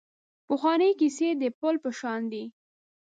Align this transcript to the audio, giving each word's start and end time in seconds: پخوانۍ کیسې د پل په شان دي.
پخوانۍ 0.47 0.91
کیسې 0.99 1.27
د 1.41 1.43
پل 1.59 1.75
په 1.83 1.89
شان 1.99 2.21
دي. 2.31 2.43